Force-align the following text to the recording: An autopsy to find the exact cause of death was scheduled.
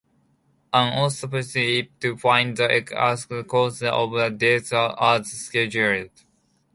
An 0.73 0.97
autopsy 0.97 1.91
to 1.99 2.17
find 2.17 2.57
the 2.57 2.63
exact 2.75 3.29
cause 3.47 3.83
of 3.83 4.37
death 4.39 4.71
was 4.71 5.27
scheduled. 5.31 6.09